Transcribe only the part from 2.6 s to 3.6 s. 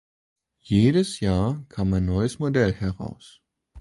heraus.